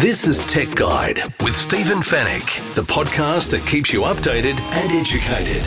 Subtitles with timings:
[0.00, 5.60] This is Tech Guide with Stephen Fenech, the podcast that keeps you updated and educated.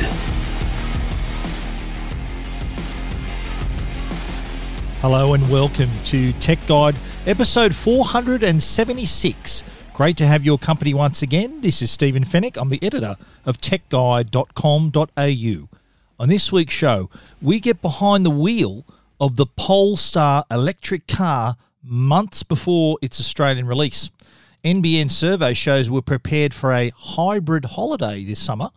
[5.02, 6.96] Hello and welcome to Tech Guide,
[7.28, 9.64] episode 476.
[9.94, 11.62] Great to have your company once again.
[11.62, 12.60] This is Stephen Fenech.
[12.60, 15.70] I'm the editor of techguide.com.au.
[16.20, 18.84] On this week's show, we get behind the wheel
[19.20, 24.10] of the Polestar electric car months before its Australian release.
[24.64, 28.70] NBN survey shows we're prepared for a hybrid holiday this summer.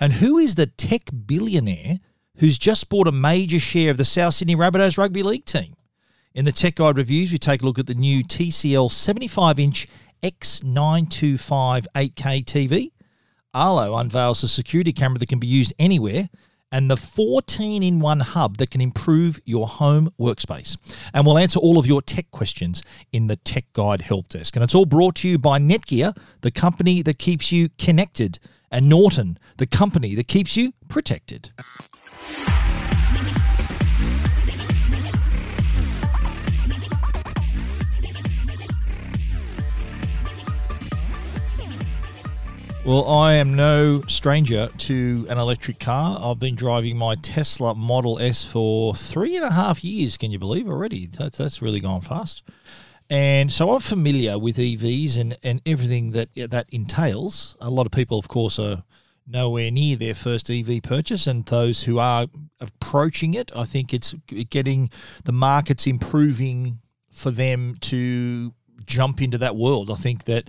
[0.00, 2.00] And who is the tech billionaire
[2.38, 5.76] who's just bought a major share of the South Sydney Rabbitohs rugby league team?
[6.34, 9.86] In the Tech Guide reviews, we take a look at the new TCL 75 inch
[10.24, 12.90] X925 8K TV.
[13.54, 16.28] Arlo unveils a security camera that can be used anywhere
[16.70, 20.76] and the 14 in 1 hub that can improve your home workspace.
[21.14, 24.54] And we'll answer all of your tech questions in the Tech Guide Help Desk.
[24.56, 28.38] And it's all brought to you by Netgear, the company that keeps you connected,
[28.70, 31.50] and Norton, the company that keeps you protected.
[42.84, 46.18] Well, I am no stranger to an electric car.
[46.22, 50.16] I've been driving my Tesla Model S for three and a half years.
[50.16, 51.06] Can you believe already?
[51.06, 52.42] That's, that's really gone fast.
[53.10, 57.56] And so I'm familiar with EVs and, and everything that that entails.
[57.60, 58.84] A lot of people, of course, are
[59.26, 62.26] nowhere near their first EV purchase, and those who are
[62.60, 64.14] approaching it, I think it's
[64.50, 64.90] getting
[65.24, 68.54] the market's improving for them to
[68.84, 69.90] jump into that world.
[69.90, 70.48] I think that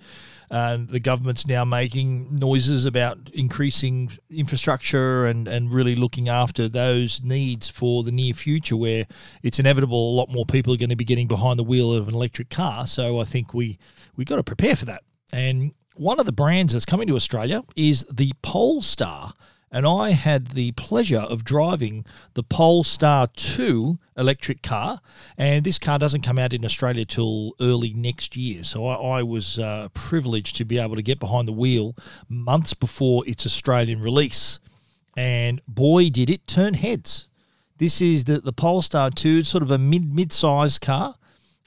[0.51, 7.23] uh, the government's now making noises about increasing infrastructure and, and really looking after those
[7.23, 9.05] needs for the near future, where
[9.43, 12.07] it's inevitable a lot more people are going to be getting behind the wheel of
[12.07, 12.87] an electric car.
[12.87, 13.77] So I think we
[14.15, 15.03] we got to prepare for that.
[15.31, 19.33] And one of the brands that's coming to Australia is the Polestar
[19.71, 24.99] and I had the pleasure of driving the Polestar 2 electric car.
[25.37, 28.63] And this car doesn't come out in Australia till early next year.
[28.63, 31.95] So I, I was uh, privileged to be able to get behind the wheel
[32.27, 34.59] months before its Australian release.
[35.15, 37.27] And boy, did it turn heads.
[37.77, 41.15] This is the, the Polestar 2, it's sort of a mid mid sized car.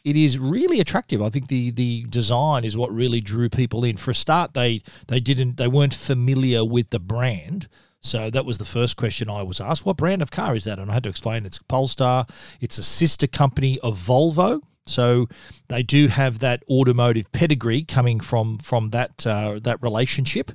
[0.04, 1.22] It is really attractive.
[1.22, 3.96] I think the the design is what really drew people in.
[3.96, 7.68] For a start, they they didn't they weren't familiar with the brand,
[8.02, 9.86] so that was the first question I was asked.
[9.86, 10.78] What brand of car is that?
[10.78, 12.26] And I had to explain it's Polestar.
[12.60, 14.60] It's a sister company of Volvo.
[14.86, 15.28] So
[15.68, 20.50] they do have that automotive pedigree coming from from that uh, that relationship,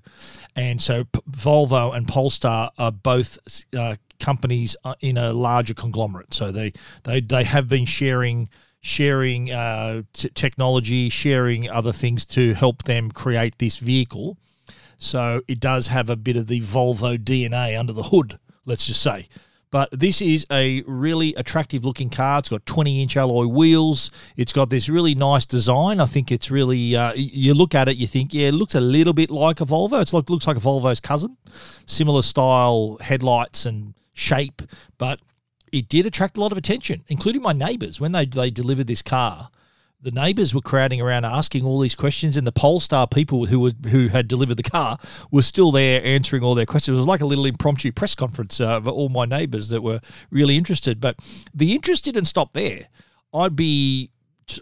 [0.54, 3.40] and so P- Volvo and Polestar are both
[3.74, 6.34] uh, companies uh, in a larger conglomerate.
[6.34, 6.74] So they
[7.06, 8.50] they they have been sharing
[8.82, 14.38] sharing uh, t- technology, sharing other things to help them create this vehicle.
[14.98, 19.02] So it does have a bit of the Volvo DNA under the hood, let's just
[19.02, 19.28] say.
[19.70, 22.40] But this is a really attractive looking car.
[22.40, 24.12] It's got 20 inch alloy wheels.
[24.38, 26.00] It's got this really nice design.
[26.00, 28.82] I think it's really, uh, you look at it, you think, yeah, it looks a
[28.82, 30.02] little bit like a Volvo.
[30.02, 31.36] It's like looks like a Volvo's cousin.
[31.86, 34.62] Similar style headlights and shape,
[34.98, 35.20] but
[35.74, 39.02] it did attract a lot of attention, including my neighbours when they, they delivered this
[39.02, 39.50] car
[40.02, 43.72] the neighbours were crowding around asking all these questions, and the Polestar people who were
[43.90, 44.98] who had delivered the car
[45.32, 46.96] were still there answering all their questions.
[46.96, 50.00] It was like a little impromptu press conference uh, of all my neighbours that were
[50.30, 51.02] really interested.
[51.02, 51.18] But
[51.54, 52.88] the interest didn't stop there.
[53.34, 54.12] I'd be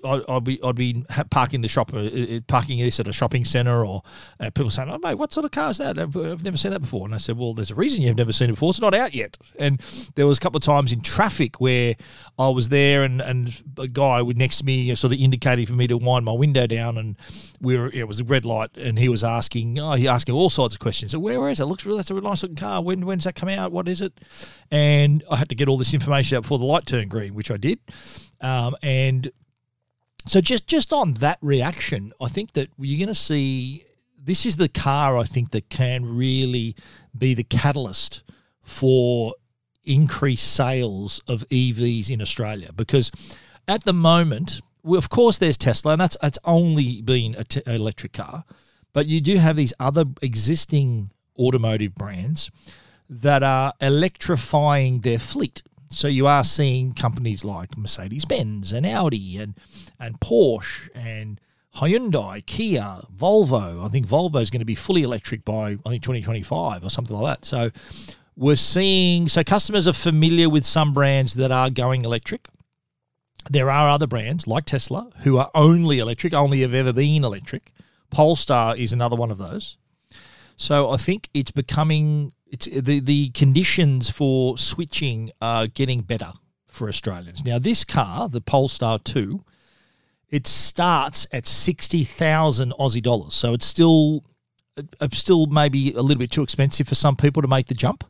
[0.04, 3.86] I'd be I'd be parking the shop, uh, uh, parking this at a shopping centre,
[3.86, 4.02] or
[4.40, 6.00] uh, people saying, "Oh mate, what sort of car is that?
[6.00, 8.50] I've, never seen that before." And I said, "Well, there's a reason you've never seen
[8.50, 8.72] it before.
[8.72, 9.80] It's not out yet." And
[10.16, 11.96] there was a couple of times in traffic where
[12.40, 15.88] I was there, and and a guy next to me sort of indicating for me
[15.88, 17.16] to wind my window down, and
[17.62, 20.50] we were it was a red light, and he was asking, oh, he asking all
[20.50, 21.12] sorts of questions.
[21.12, 21.66] So where, where is it?
[21.66, 22.82] Looks really that's a nice looking car.
[22.82, 23.72] When when's that come out?
[23.72, 24.14] What is it?
[24.72, 27.52] And I had to get all this information out before the light turned green, which
[27.52, 27.80] I did.
[28.42, 29.32] Um, and
[30.26, 33.86] so just just on that reaction, I think that you're going to see
[34.22, 36.76] this is the car I think that can really
[37.18, 38.24] be the catalyst
[38.64, 39.36] for
[39.84, 43.12] increased sales of EVs in Australia because
[43.68, 48.44] at the moment of course, there's Tesla, and that's it's only been an electric car,
[48.94, 52.52] but you do have these other existing automotive brands
[53.10, 55.64] that are electrifying their fleet.
[55.96, 59.58] So you are seeing companies like Mercedes Benz and Audi and
[59.98, 61.40] and Porsche and
[61.78, 63.86] Hyundai, Kia, Volvo.
[63.86, 67.16] I think Volvo is going to be fully electric by I think 2025 or something
[67.16, 67.46] like that.
[67.46, 67.72] So
[68.36, 72.50] we're seeing so customers are familiar with some brands that are going electric.
[73.50, 77.72] There are other brands like Tesla who are only electric, only have ever been electric.
[78.10, 79.78] Polestar is another one of those.
[80.58, 86.32] So I think it's becoming it's the the conditions for switching are getting better
[86.68, 87.44] for Australians.
[87.44, 89.44] Now this car, the Polestar 2,
[90.30, 93.34] it starts at 60,000 Aussie dollars.
[93.34, 94.24] So it's still
[94.78, 98.06] uh, still maybe a little bit too expensive for some people to make the jump.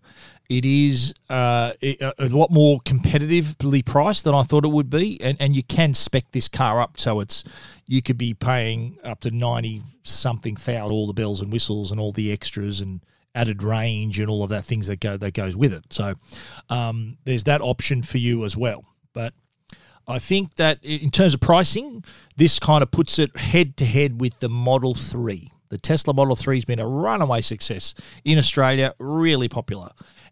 [0.48, 5.38] It is uh, a lot more competitively priced than I thought it would be, and,
[5.42, 7.44] and you can spec this car up so it's
[7.88, 12.00] you could be paying up to ninety something thousand, all the bells and whistles and
[12.00, 13.02] all the extras and
[13.36, 15.84] added range and all of that things that go that goes with it.
[15.92, 16.14] So
[16.70, 18.86] um, there's that option for you as well.
[19.14, 19.34] But
[20.08, 22.04] I think that in terms of pricing,
[22.38, 25.52] this kind of puts it head to head with the Model 3.
[25.70, 29.90] The Tesla Model 3 has been a runaway success in Australia, really popular.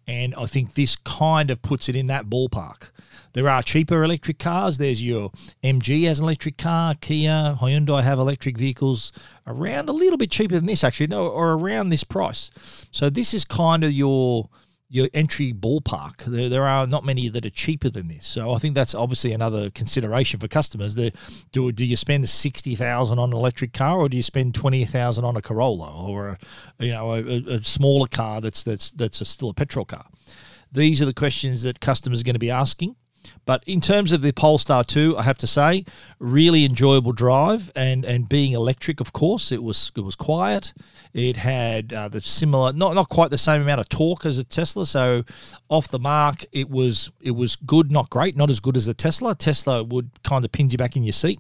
[0.08, 2.90] And I think this kind of puts it in that ballpark.
[3.34, 4.78] There are cheaper electric cars.
[4.78, 5.32] There's your
[5.64, 9.12] MG has an electric car, Kia, Hyundai have electric vehicles
[9.48, 12.52] around a little bit cheaper than this, actually, no, or around this price.
[12.92, 14.50] So this is kind of your
[14.94, 16.24] your entry ballpark.
[16.26, 18.28] There, there are not many that are cheaper than this.
[18.28, 20.94] So I think that's obviously another consideration for customers.
[20.94, 21.12] The,
[21.52, 24.86] do, do you spend sixty thousand on an electric car, or do you spend twenty
[24.86, 26.38] thousand on a Corolla, or
[26.80, 30.06] a, you know a, a, smaller car that's that's that's a, still a petrol car?
[30.72, 32.96] These are the questions that customers are going to be asking.
[33.46, 35.86] But in terms of the Polestar 2, I have to say,
[36.20, 40.74] really enjoyable drive and and being electric, of course, it was it was quiet.
[41.14, 44.44] It had uh, the similar, not not quite the same amount of torque as a
[44.44, 44.86] Tesla.
[44.86, 45.24] So
[45.70, 48.94] off the mark, it was it was good, not great, not as good as the
[48.94, 49.36] Tesla.
[49.36, 51.40] Tesla would kind of pin you back in your seat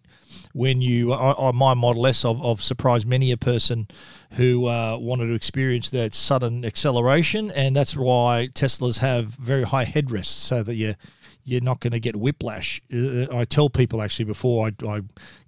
[0.53, 3.87] when you on my Model S, I've, I've surprised many a person
[4.33, 9.85] who uh, wanted to experience that sudden acceleration, and that's why Teslas have very high
[9.85, 10.95] headrests so that you
[11.43, 12.81] you're not going to get whiplash.
[12.93, 15.01] Uh, I tell people actually before I, I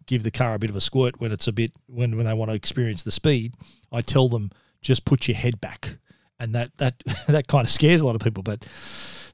[0.06, 2.34] give the car a bit of a squirt when it's a bit when when they
[2.34, 3.54] want to experience the speed.
[3.92, 4.52] I tell them
[4.82, 5.98] just put your head back,
[6.40, 6.96] and that that
[7.28, 8.68] that kind of scares a lot of people, but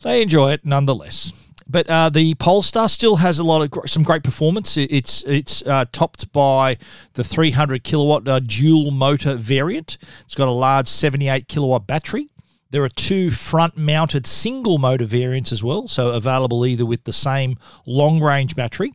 [0.04, 1.34] they enjoy it nonetheless.
[1.68, 4.76] But uh, the Polestar still has a lot of some great performance.
[4.76, 6.78] It's it's uh, topped by
[7.14, 9.98] the 300 kilowatt uh, dual motor variant.
[10.26, 12.28] It's got a large 78 kilowatt battery.
[12.72, 17.12] There are two front mounted single motor variants as well, so available either with the
[17.12, 18.94] same long range battery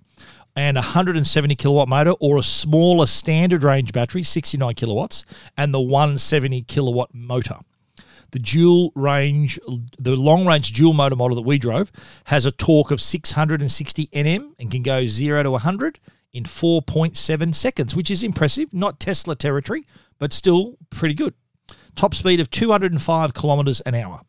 [0.56, 5.26] and a 170 kilowatt motor or a smaller standard range battery, 69 kilowatts,
[5.58, 7.58] and the 170 kilowatt motor.
[8.30, 9.60] The dual range,
[9.98, 11.92] the long range dual motor model that we drove
[12.24, 16.00] has a torque of 660 Nm and can go 0 to 100
[16.32, 18.72] in 4.7 seconds, which is impressive.
[18.72, 19.84] Not Tesla territory,
[20.18, 21.34] but still pretty good
[21.96, 24.20] top speed of 205 kilometres an hour.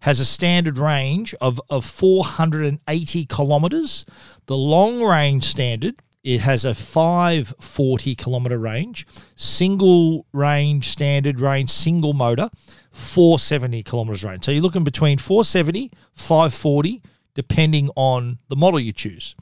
[0.00, 4.04] Has a standard range of, of 480 kilometres.
[4.46, 12.14] The long range standard it has a 540 kilometre range, single range, standard range, single
[12.14, 12.48] motor,
[12.92, 14.46] 470 kilometres range.
[14.46, 17.02] So you're looking between 470, 540,
[17.34, 19.36] depending on the model you choose.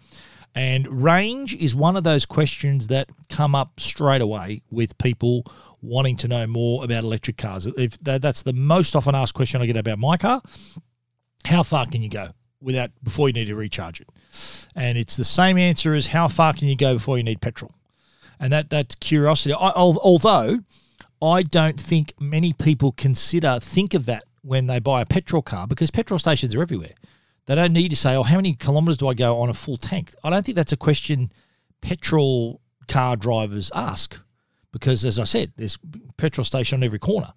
[0.56, 5.44] And range is one of those questions that come up straight away with people
[5.82, 7.66] wanting to know more about electric cars.
[7.66, 10.40] If that's the most often asked question I get about my car.
[11.44, 12.28] How far can you go
[12.60, 14.08] without before you need to recharge it?
[14.76, 17.72] And it's the same answer as how far can you go before you need petrol?
[18.38, 20.60] And that that curiosity, I, although
[21.20, 25.66] I don't think many people consider think of that when they buy a petrol car
[25.66, 26.94] because petrol stations are everywhere.
[27.46, 29.76] They don't need to say, "Oh, how many kilometers do I go on a full
[29.76, 31.32] tank?" I don't think that's a question
[31.80, 34.20] petrol car drivers ask
[34.72, 35.78] because, as I said, there's
[36.16, 37.32] petrol station on every corner.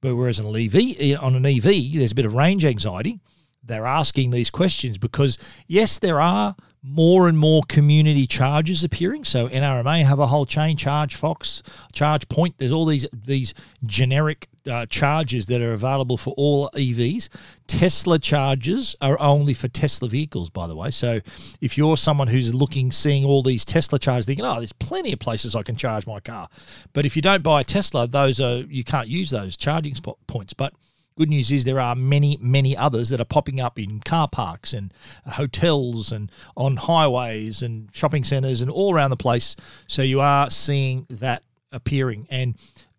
[0.00, 3.20] But whereas an EV, eh, on an EV, there's a bit of range anxiety.
[3.62, 9.24] They're asking these questions because yes, there are more and more community charges appearing.
[9.24, 12.56] So NRMA have a whole chain, Chargefox, Charge Point.
[12.58, 13.52] There's all these these
[13.84, 17.28] generic uh, charges that are available for all EVs.
[17.66, 20.90] Tesla charges are only for Tesla vehicles, by the way.
[20.90, 21.20] So
[21.60, 25.18] if you're someone who's looking, seeing all these Tesla charges, thinking, "Oh, there's plenty of
[25.18, 26.48] places I can charge my car,"
[26.94, 30.16] but if you don't buy a Tesla, those are you can't use those charging spot
[30.26, 30.54] points.
[30.54, 30.72] But
[31.20, 34.72] Good news is there are many, many others that are popping up in car parks
[34.72, 34.90] and
[35.26, 39.54] hotels and on highways and shopping centres and all around the place.
[39.86, 42.26] So you are seeing that appearing.
[42.30, 42.54] And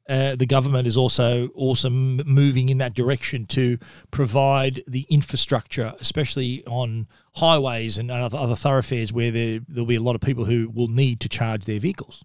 [0.07, 3.79] uh, the government is also also moving in that direction to
[4.11, 9.99] provide the infrastructure, especially on highways and other, other thoroughfares where there, there'll be a
[9.99, 12.23] lot of people who will need to charge their vehicles.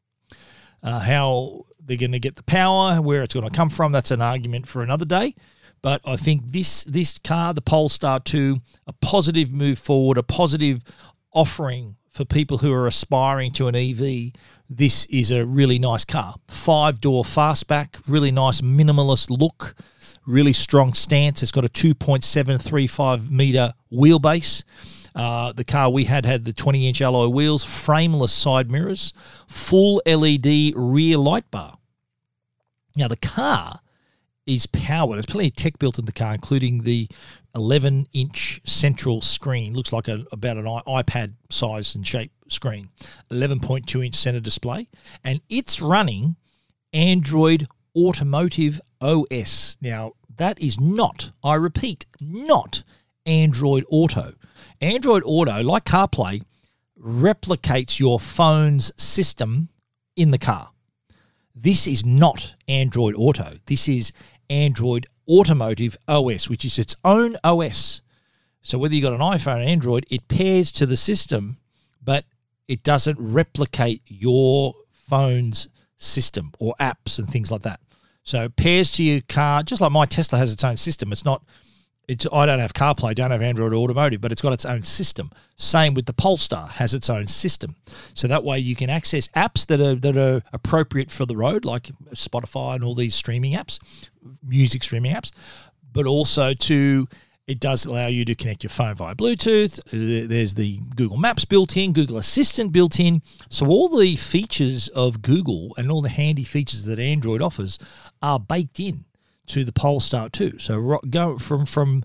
[0.83, 4.11] Uh, how they're going to get the power, where it's going to come from, that's
[4.11, 5.35] an argument for another day.
[5.83, 10.83] But I think this this car, the Polestar 2, a positive move forward, a positive
[11.33, 14.33] offering for people who are aspiring to an EV.
[14.69, 16.37] This is a really nice car.
[16.49, 19.77] Five door fastback, really nice minimalist look,
[20.27, 21.43] really strong stance.
[21.43, 24.65] It's got a 2.735 meter wheelbase.
[25.15, 29.13] Uh, the car we had had the 20 inch alloy wheels, frameless side mirrors,
[29.47, 31.79] full LED rear light bar.
[32.97, 33.81] Now, the car
[34.47, 35.17] is powered.
[35.17, 37.09] There's plenty of tech built in the car, including the
[37.55, 39.75] 11 inch central screen.
[39.75, 42.91] Looks like a, about an iPad size and shape screen.
[43.31, 44.89] 11.2 inch center display.
[45.25, 46.37] And it's running
[46.93, 49.77] Android Automotive OS.
[49.81, 52.83] Now, that is not, I repeat, not
[53.25, 54.35] Android Auto.
[54.81, 56.43] Android Auto, like CarPlay,
[57.01, 59.69] replicates your phone's system
[60.15, 60.71] in the car.
[61.55, 63.57] This is not Android Auto.
[63.65, 64.13] This is
[64.51, 68.03] Android Automotive OS, which is its own OS.
[68.63, 71.59] So whether you've got an iPhone or Android, it pairs to the system,
[72.03, 72.25] but
[72.69, 77.81] it doesn't replicate your phone's system or apps and things like that.
[78.23, 81.13] So it pairs to your car, just like my Tesla has its own system.
[81.13, 81.45] It's not
[82.09, 85.31] it's I don't have CarPlay, don't have Android Automotive, but it's got its own system.
[85.57, 87.77] Same with the Polestar has its own system,
[88.15, 91.65] so that way you can access apps that are that are appropriate for the road,
[91.65, 93.79] like Spotify and all these streaming apps,
[94.43, 95.33] music streaming apps,
[95.93, 97.09] but also to
[97.47, 99.81] it does allow you to connect your phone via Bluetooth.
[100.29, 103.23] There's the Google Maps built in, Google Assistant built in.
[103.51, 107.79] So all the features of Google and all the handy features that Android offers
[108.21, 109.05] are baked in
[109.47, 110.59] to the Polestar 2.
[110.59, 112.05] So go from from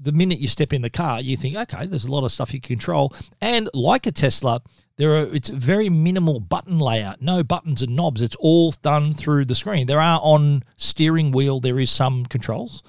[0.00, 2.52] the minute you step in the car, you think, okay, there's a lot of stuff
[2.52, 4.60] you control, and like a Tesla,
[4.96, 8.22] there are it's very minimal button layout, no buttons and knobs.
[8.22, 9.86] It's all done through the screen.
[9.86, 12.82] There are on steering wheel there is some controls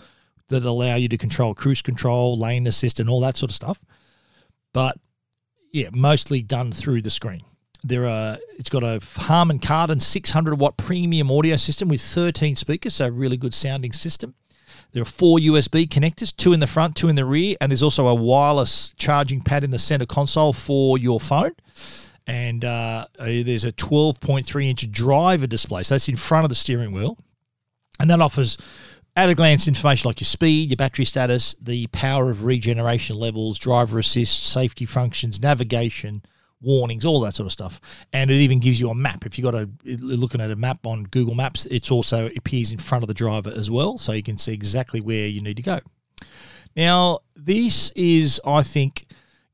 [0.50, 3.84] that allow you to control cruise control, lane assist, and all that sort of stuff,
[4.74, 4.98] but
[5.72, 7.44] yeah, mostly done through the screen.
[7.86, 8.40] There are.
[8.58, 13.38] It's got a Harman Kardon 600 watt premium audio system with 13 speakers, so really
[13.38, 14.34] good sounding system.
[14.92, 17.84] There are four USB connectors, two in the front, two in the rear, and there's
[17.84, 21.52] also a wireless charging pad in the center console for your phone.
[22.26, 26.92] And uh, there's a 12.3 inch driver display, so that's in front of the steering
[26.92, 27.20] wheel,
[28.00, 28.58] and that offers
[29.16, 33.60] at a glance information like your speed, your battery status, the power of regeneration levels,
[33.60, 36.24] driver assist, safety functions, navigation,
[36.66, 37.80] warnings, all that sort of stuff.
[38.12, 39.26] And it even gives you a map.
[39.26, 42.80] If you've got a looking at a map on Google Maps, it's also appears in
[42.80, 45.64] front of the driver as well, so you can see exactly where you need to
[45.64, 45.80] go.
[46.76, 49.08] Now, this is, I think,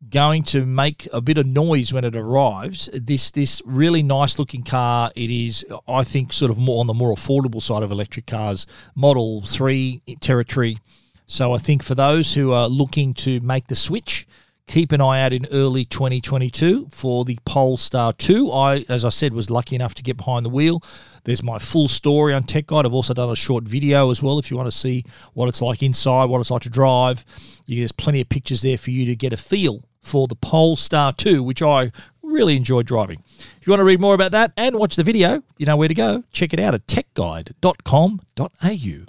[0.10, 2.90] going to make a bit of noise when it arrives.
[2.94, 5.12] This this really nice looking car.
[5.16, 8.66] It is, I think, sort of more on the more affordable side of electric cars.
[8.96, 10.80] Model three territory.
[11.28, 14.28] So I think for those who are looking to make the switch,
[14.68, 18.52] keep an eye out in early 2022 for the Polestar 2.
[18.52, 20.84] I, as I said, was lucky enough to get behind the wheel.
[21.24, 22.86] There's my full story on Tech Guide.
[22.86, 25.04] I've also done a short video as well if you want to see
[25.34, 27.26] what it's like inside, what it's like to drive.
[27.68, 31.44] There's plenty of pictures there for you to get a feel for the Polestar 2,
[31.44, 31.92] which I
[32.24, 33.24] really enjoyed driving.
[33.38, 35.88] If you want to read more about that and watch the video, you know where
[35.88, 36.24] to go.
[36.32, 39.06] Check it out at techguide.com.au.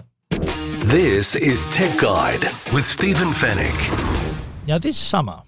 [0.87, 2.43] This is Tech Guide
[2.73, 4.12] with Stephen Fenech.
[4.65, 5.43] Now, this summer,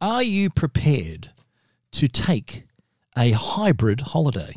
[0.00, 1.30] are you prepared
[1.92, 2.64] to take
[3.16, 4.54] a hybrid holiday?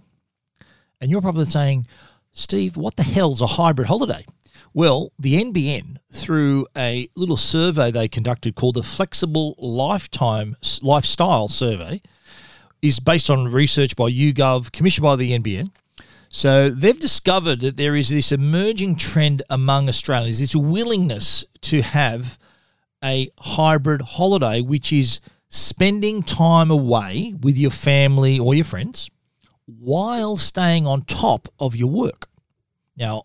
[1.02, 1.88] And you're probably saying,
[2.32, 4.26] Steve, what the hell's a hybrid holiday?
[4.74, 12.02] Well, the NBN, through a little survey they conducted called the Flexible Lifetime Lifestyle Survey,
[12.82, 15.70] is based on research by YouGov, commissioned by the NBN.
[16.30, 22.40] So they've discovered that there is this emerging trend among Australians, this willingness to have
[23.04, 29.10] a hybrid holiday, which is spending time away with your family or your friends
[29.66, 32.30] while staying on top of your work.
[32.96, 33.24] Now,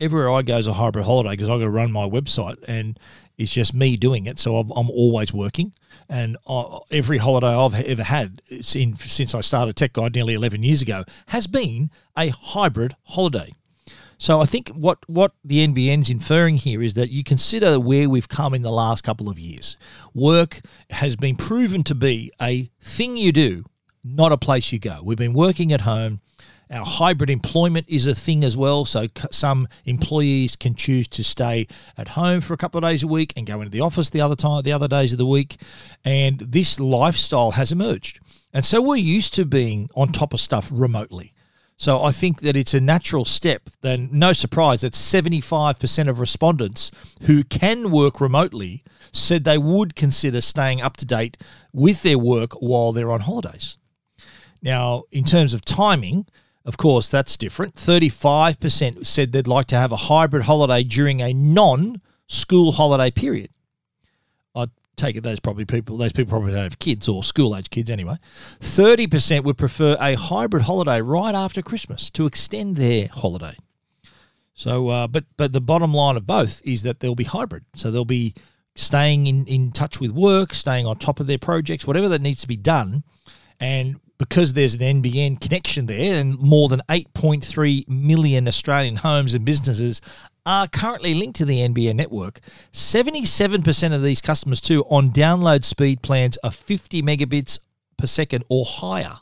[0.00, 2.98] everywhere I go is a hybrid holiday because I've got to run my website and
[3.36, 4.38] it's just me doing it.
[4.38, 5.72] So I'm, always working.
[6.08, 6.36] And
[6.90, 11.04] every holiday I've ever had in, since I started Tech Guide nearly 11 years ago
[11.28, 13.52] has been a hybrid holiday.
[14.20, 18.28] So I think what what the NBN's inferring here is that you consider where we've
[18.28, 19.78] come in the last couple of years.
[20.12, 20.60] Work
[20.90, 23.64] has been proven to be a thing you do,
[24.04, 25.00] not a place you go.
[25.02, 26.20] We've been working at home.
[26.70, 28.84] Our hybrid employment is a thing as well.
[28.84, 33.06] So some employees can choose to stay at home for a couple of days a
[33.06, 35.56] week and go into the office the other time, the other days of the week.
[36.04, 38.20] And this lifestyle has emerged.
[38.52, 41.32] And so we're used to being on top of stuff remotely.
[41.80, 43.70] So I think that it's a natural step.
[43.80, 46.90] Then no surprise that 75% of respondents
[47.22, 51.38] who can work remotely said they would consider staying up to date
[51.72, 53.78] with their work while they're on holidays.
[54.60, 56.26] Now, in terms of timing,
[56.66, 57.76] of course, that's different.
[57.76, 63.48] 35% said they'd like to have a hybrid holiday during a non school holiday period.
[65.00, 67.88] Take it those probably people those people probably don't have kids or school age kids
[67.88, 68.16] anyway.
[68.60, 73.56] 30% would prefer a hybrid holiday right after Christmas to extend their holiday.
[74.52, 77.64] So, uh, but but the bottom line of both is that they'll be hybrid.
[77.76, 78.34] So they'll be
[78.74, 82.42] staying in, in touch with work, staying on top of their projects, whatever that needs
[82.42, 83.02] to be done,
[83.58, 89.46] and because there's an NBN connection there, and more than 8.3 million Australian homes and
[89.46, 90.02] businesses
[90.44, 92.40] are currently linked to the NBN network.
[92.72, 97.60] 77% of these customers, too, on download speed plans are 50 megabits
[97.96, 99.20] per second or higher.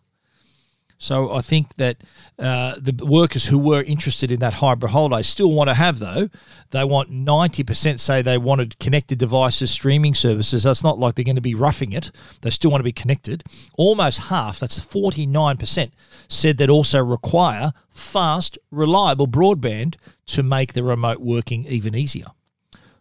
[1.01, 2.03] So I think that
[2.41, 6.29] uh, the workers who were interested in that hybrid holiday still want to have though.
[6.71, 10.67] They want ninety percent say they wanted connected devices, streaming services.
[10.67, 12.11] It's not like they're going to be roughing it.
[12.43, 13.45] They still want to be connected.
[13.77, 15.95] Almost half, that's forty nine percent,
[16.29, 19.95] said they'd also require fast, reliable broadband
[20.27, 22.27] to make the remote working even easier.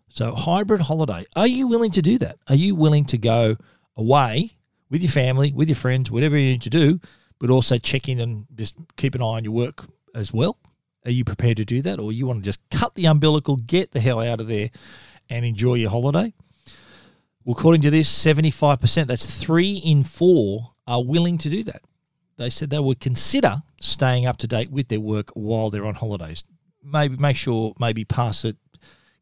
[0.10, 1.26] So hybrid holiday.
[1.36, 2.38] Are you willing to do that?
[2.48, 3.58] Are you willing to go
[3.96, 4.52] away
[4.92, 7.00] with your family, with your friends, whatever you need to do?
[7.40, 10.58] But also check in and just keep an eye on your work as well.
[11.06, 13.92] Are you prepared to do that, or you want to just cut the umbilical, get
[13.92, 14.70] the hell out of there,
[15.30, 16.34] and enjoy your holiday?
[17.46, 21.82] Well, according to this, 75%, that's three in four, are willing to do that.
[22.36, 25.96] They said they would consider staying up to date with their work while they're on
[25.96, 26.44] holidays.
[26.84, 28.58] Maybe make sure, maybe pass it,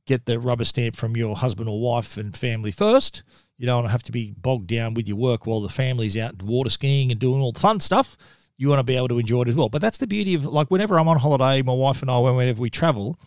[0.05, 3.23] get the rubber stamp from your husband or wife and family first,
[3.57, 6.69] you don't have to be bogged down with your work while the family's out water
[6.69, 8.17] skiing and doing all the fun stuff.
[8.57, 9.69] You want to be able to enjoy it as well.
[9.69, 12.61] But that's the beauty of like whenever I'm on holiday, my wife and I, whenever
[12.61, 13.19] we travel,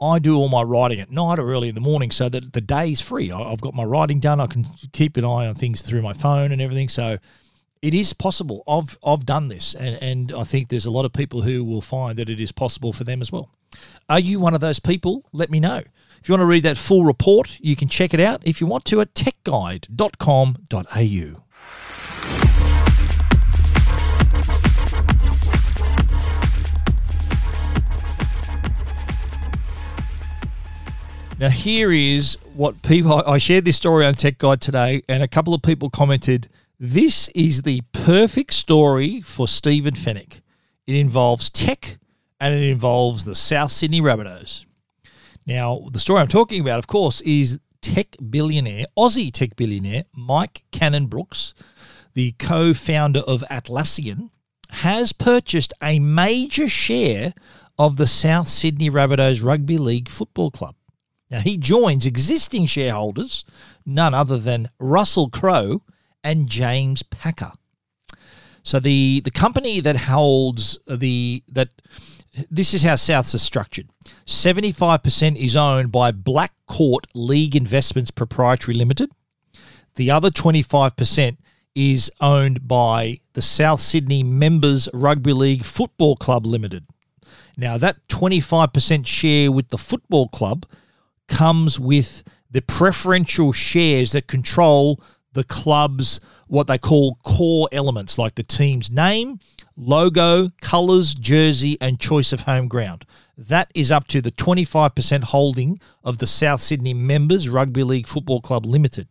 [0.00, 2.60] I do all my writing at night or early in the morning so that the
[2.60, 3.32] day's free.
[3.32, 4.40] I've got my writing done.
[4.40, 6.88] I can keep an eye on things through my phone and everything.
[6.88, 7.18] So
[7.80, 8.62] it is possible.
[8.66, 11.82] I've I've done this, and, and I think there's a lot of people who will
[11.82, 13.50] find that it is possible for them as well.
[14.08, 15.24] Are you one of those people?
[15.32, 15.82] Let me know.
[16.20, 18.66] If you want to read that full report, you can check it out if you
[18.66, 21.40] want to at techguide.com.au.
[31.40, 35.28] Now, here is what people I shared this story on Tech Guide today, and a
[35.28, 40.40] couple of people commented this is the perfect story for Stephen Fenech.
[40.86, 41.98] It involves tech
[42.40, 44.64] and it involves the South Sydney Rabbitohs.
[45.46, 50.64] Now, the story I'm talking about, of course, is tech billionaire, Aussie tech billionaire Mike
[50.70, 51.54] Cannon Brooks,
[52.14, 54.30] the co founder of Atlassian,
[54.70, 57.34] has purchased a major share
[57.78, 60.74] of the South Sydney Rabbitohs Rugby League Football Club.
[61.30, 63.44] Now, he joins existing shareholders,
[63.84, 65.82] none other than Russell Crowe
[66.22, 67.52] and James Packer.
[68.62, 71.68] So the the company that holds the that
[72.50, 73.88] this is how Souths are structured.
[74.26, 79.10] 75% is owned by Black Court League Investments Proprietary Limited.
[79.96, 81.36] The other 25%
[81.74, 86.86] is owned by the South Sydney Members Rugby League Football Club Limited.
[87.56, 90.66] Now, that 25% share with the football club
[91.28, 95.00] comes with the preferential shares that control
[95.32, 99.40] the club's what they call core elements like the team's name,
[99.76, 103.04] logo, colours, jersey, and choice of home ground.
[103.36, 108.40] That is up to the 25% holding of the South Sydney Members Rugby League Football
[108.40, 109.08] Club Limited.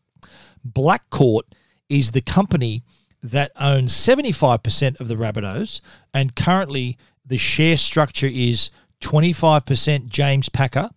[0.67, 1.43] Blackcourt
[1.89, 2.83] is the company
[3.21, 5.81] that owns 75% of the Rabbitohs,
[6.13, 8.69] and currently the share structure is
[9.01, 10.89] 25% James Packer,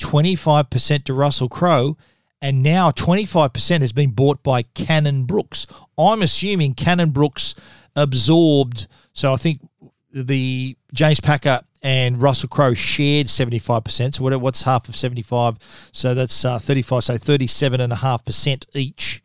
[0.00, 1.96] 25% to Russell Crowe,
[2.40, 5.66] and now 25% has been bought by Cannon Brooks.
[5.98, 7.54] I'm assuming Cannon Brooks
[7.96, 9.60] absorbed, so I think
[10.12, 14.14] the James Packer and Russell Crowe shared 75%.
[14.14, 15.58] So what, what's half of 75?
[15.92, 19.22] So that's uh, 35, so 37.5% each.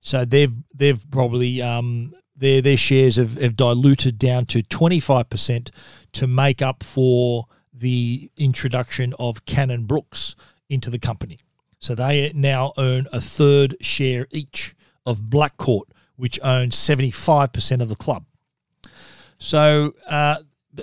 [0.00, 5.70] So they've they've probably um, their their shares have, have diluted down to 25%
[6.12, 10.36] to make up for the introduction of Cannon Brooks
[10.68, 11.40] into the company.
[11.78, 14.74] So they now own a third share each
[15.06, 15.84] of Blackcourt,
[16.16, 18.24] which owns 75% of the club.
[19.38, 20.36] So, uh,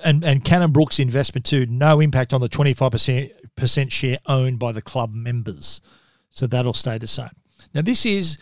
[0.04, 4.82] and, and Cannon Brooks investment too, no impact on the 25% share owned by the
[4.82, 5.82] club members.
[6.30, 7.30] So that'll stay the same.
[7.74, 8.38] Now, this is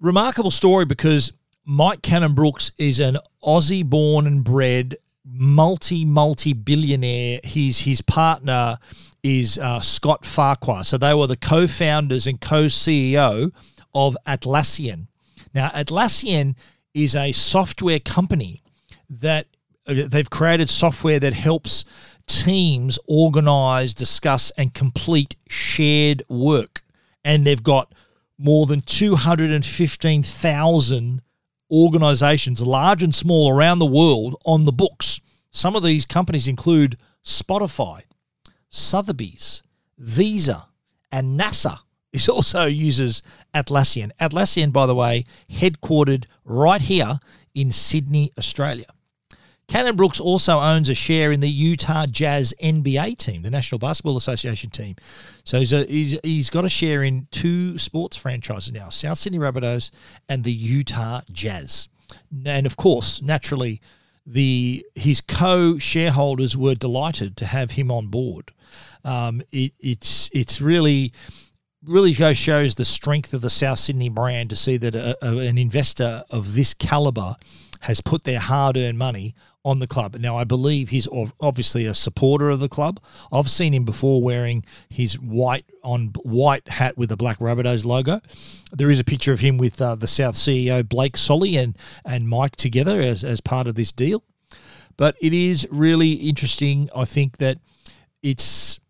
[0.00, 1.32] remarkable story because
[1.64, 7.40] Mike Cannon Brooks is an Aussie born and bred multi multi billionaire.
[7.44, 8.78] His his partner
[9.22, 10.84] is uh, Scott Farquhar.
[10.84, 13.52] So they were the co-founders and co-CEO
[13.94, 15.06] of Atlassian.
[15.54, 16.54] Now Atlassian
[16.94, 18.62] is a software company
[19.08, 19.46] that
[19.86, 21.84] uh, they've created software that helps
[22.26, 26.82] teams organize, discuss, and complete shared work.
[27.24, 27.94] And they've got
[28.38, 31.22] more than 215,000
[31.70, 35.20] organizations, large and small, around the world on the books.
[35.50, 38.02] Some of these companies include Spotify,
[38.70, 39.62] Sotheby's,
[39.98, 40.66] Visa,
[41.10, 41.78] and NASA.
[42.12, 43.22] This also uses
[43.54, 44.10] Atlassian.
[44.20, 47.20] Atlassian, by the way, headquartered right here
[47.54, 48.86] in Sydney, Australia.
[49.68, 54.18] Cannon Brooks also owns a share in the Utah Jazz NBA team, the National Basketball
[54.18, 54.96] Association team.
[55.44, 59.38] So he's, a, he's, he's got a share in two sports franchises now South Sydney
[59.38, 59.90] Rabbitohs
[60.28, 61.88] and the Utah Jazz.
[62.44, 63.80] And of course, naturally,
[64.26, 68.52] the his co-shareholders were delighted to have him on board.
[69.04, 71.12] Um, it, it's it's really
[71.84, 75.58] really shows the strength of the South Sydney brand to see that a, a, an
[75.58, 77.36] investor of this caliber
[77.80, 80.16] has put their hard-earned money on the club.
[80.18, 81.08] Now, I believe he's
[81.40, 83.00] obviously a supporter of the club.
[83.32, 88.20] I've seen him before wearing his white on white hat with the Black Rabbitohs logo.
[88.72, 92.28] There is a picture of him with uh, the South CEO Blake Solly and and
[92.28, 94.24] Mike together as as part of this deal.
[94.96, 96.90] But it is really interesting.
[96.94, 97.58] I think that
[98.22, 98.80] it's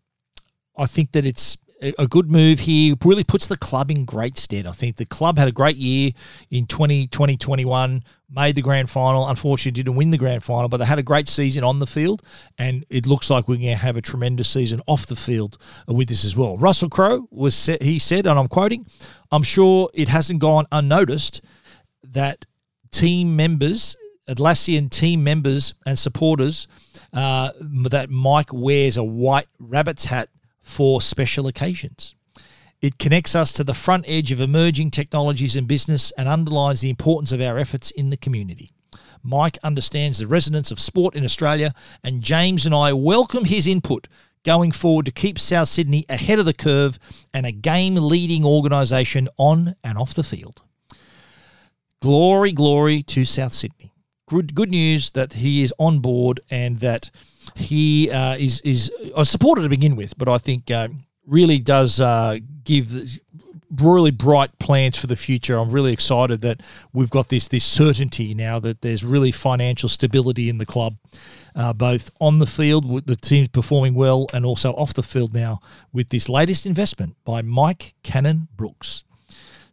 [0.75, 1.57] I think that it's
[1.97, 2.95] a good move here.
[3.03, 4.65] Really puts the club in great stead.
[4.67, 6.11] I think the club had a great year
[6.49, 9.27] in 2020 21, made the grand final.
[9.27, 12.23] Unfortunately, didn't win the grand final, but they had a great season on the field,
[12.57, 16.09] and it looks like we're going to have a tremendous season off the field with
[16.09, 16.57] this as well.
[16.57, 18.85] Russell Crowe was set, he said, and I'm quoting,
[19.31, 21.41] I'm sure it hasn't gone unnoticed
[22.03, 22.45] that
[22.91, 23.95] team members,
[24.29, 26.67] Atlassian team members and supporters,
[27.13, 27.51] uh,
[27.89, 30.29] that Mike wears a white rabbit's hat
[30.63, 32.15] for special occasions.
[32.81, 36.89] It connects us to the front edge of emerging technologies and business and underlines the
[36.89, 38.71] importance of our efforts in the community.
[39.21, 41.73] Mike understands the resonance of sport in Australia,
[42.03, 44.07] and James and I welcome his input
[44.43, 46.99] going forward to keep South Sydney ahead of the curve
[47.33, 50.61] and a game leading organisation on and off the field.
[52.01, 53.92] Glory, glory to South Sydney.
[54.27, 57.11] Good, good news that he is on board and that
[57.55, 60.87] he uh, is is I supported to begin with, but I think uh,
[61.27, 63.19] really does uh, give
[63.81, 65.57] really bright plans for the future.
[65.57, 66.61] I'm really excited that
[66.93, 70.95] we've got this this certainty now that there's really financial stability in the club,
[71.55, 75.33] uh, both on the field with the teams performing well and also off the field
[75.33, 75.59] now
[75.91, 79.03] with this latest investment by Mike Cannon Brooks.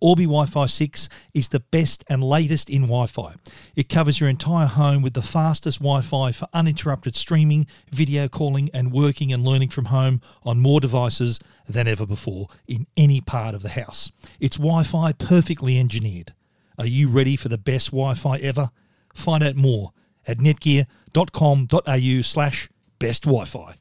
[0.00, 3.34] Orbi Wi Fi 6 is the best and latest in Wi Fi.
[3.74, 8.70] It covers your entire home with the fastest Wi Fi for uninterrupted streaming, video calling,
[8.72, 13.54] and working and learning from home on more devices than ever before in any part
[13.54, 14.10] of the house.
[14.40, 16.34] It's Wi Fi perfectly engineered.
[16.78, 18.70] Are you ready for the best Wi Fi ever?
[19.14, 19.92] Find out more
[20.26, 23.74] at netgear.com.au slash best Wi Fi.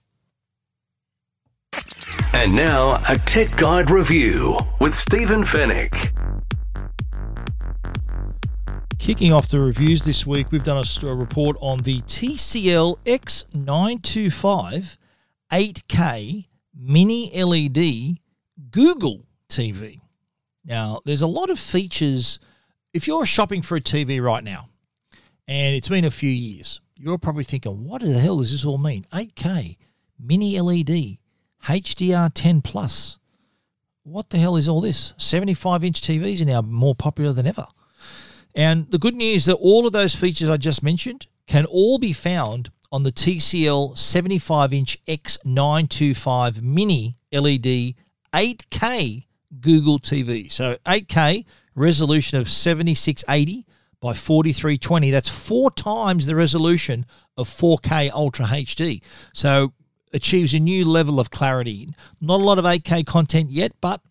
[2.33, 6.13] And now, a Tech Guide review with Stephen Fenech.
[8.99, 14.97] Kicking off the reviews this week, we've done a, a report on the TCL X925
[15.51, 18.17] 8K mini LED
[18.71, 20.01] Google TV.
[20.65, 22.39] Now, there's a lot of features
[22.93, 24.69] if you're shopping for a TV right now,
[25.47, 28.77] and it's been a few years, you're probably thinking, what the hell does this all
[28.77, 29.05] mean?
[29.13, 29.77] 8K,
[30.19, 31.17] mini LED,
[31.67, 33.17] HDR10 plus.
[34.03, 35.13] What the hell is all this?
[35.17, 37.67] 75 inch TVs are now more popular than ever.
[38.55, 41.99] And the good news is that all of those features I just mentioned can all
[41.99, 47.95] be found on the TCL 75 inch X925 mini LED
[48.33, 49.25] 8K
[49.59, 50.49] Google TV.
[50.49, 53.65] So 8K resolution of 7680
[53.99, 55.11] by 4320.
[55.11, 59.01] That's four times the resolution of 4K Ultra HD.
[59.33, 59.73] So
[60.13, 61.89] achieves a new level of clarity.
[62.21, 64.01] Not a lot of 8K content yet, but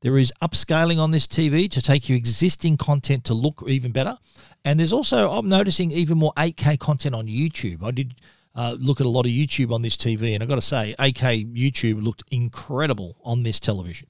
[0.00, 4.18] there is upscaling on this TV to take your existing content to look even better.
[4.64, 7.84] And there's also, I'm noticing even more 8K content on YouTube.
[7.84, 8.14] I did
[8.54, 10.94] uh, look at a lot of YouTube on this TV, and I've got to say,
[10.98, 14.08] 8K YouTube looked incredible on this television.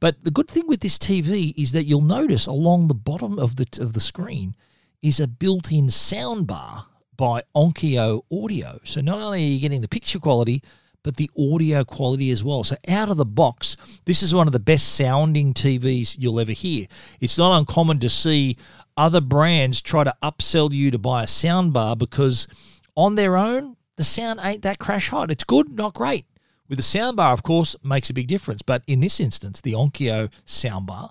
[0.00, 3.56] But the good thing with this TV is that you'll notice along the bottom of
[3.56, 4.54] the of the screen
[5.02, 6.86] is a built-in sound bar
[7.18, 8.80] by Onkyo Audio.
[8.84, 10.62] So not only are you getting the picture quality,
[11.02, 12.64] but the audio quality as well.
[12.64, 13.76] So out of the box,
[14.06, 16.86] this is one of the best sounding TVs you'll ever hear.
[17.20, 18.56] It's not uncommon to see
[18.96, 22.48] other brands try to upsell you to buy a sound bar because
[22.96, 25.30] on their own, the sound ain't that crash hot.
[25.30, 26.24] It's good, not great.
[26.68, 28.62] With the soundbar, of course, makes a big difference.
[28.62, 31.10] But in this instance, the Onkyo soundbar,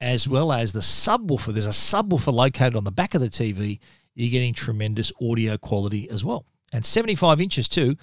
[0.00, 3.78] as well as the subwoofer, there's a subwoofer located on the back of the TV.
[4.14, 6.46] You're getting tremendous audio quality as well.
[6.72, 7.96] And 75 inches too.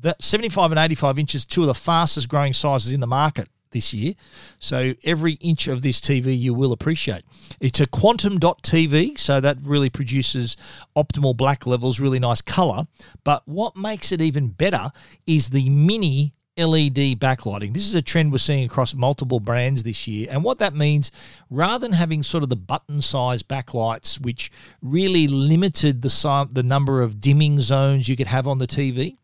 [0.00, 3.92] That 75 and 85 inches, two of the fastest growing sizes in the market this
[3.94, 4.14] year.
[4.58, 7.22] So every inch of this TV you will appreciate.
[7.60, 10.56] It's a quantum dot TV, so that really produces
[10.96, 12.86] optimal black levels, really nice color.
[13.24, 14.90] But what makes it even better
[15.26, 17.74] is the mini LED backlighting.
[17.74, 20.28] This is a trend we're seeing across multiple brands this year.
[20.30, 21.10] And what that means,
[21.48, 27.02] rather than having sort of the button size backlights, which really limited the, the number
[27.02, 29.16] of dimming zones you could have on the TV,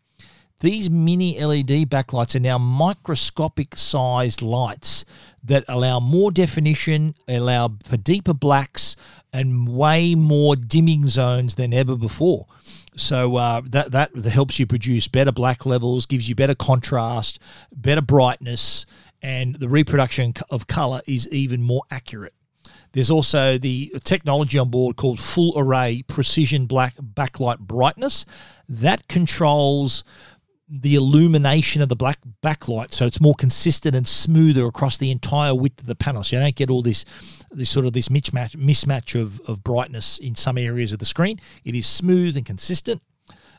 [0.61, 5.05] these mini LED backlights are now microscopic sized lights
[5.45, 8.97] that allow more definition, allow for deeper blacks,
[9.33, 12.47] and way more dimming zones than ever before.
[12.97, 17.39] So uh, that that helps you produce better black levels, gives you better contrast,
[17.75, 18.87] better brightness,
[19.23, 22.35] and the reproduction of color is even more accurate.
[22.93, 28.25] There's also the technology on board called full array precision black backlight brightness
[28.69, 30.03] that controls
[30.69, 35.55] the illumination of the black backlight so it's more consistent and smoother across the entire
[35.55, 37.05] width of the panel so you don't get all this
[37.51, 41.41] this sort of this mismatch mismatch of, of brightness in some areas of the screen.
[41.65, 43.03] It is smooth and consistent